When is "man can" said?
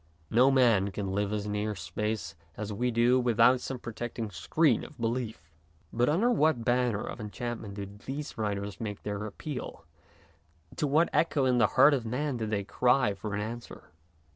0.49-1.11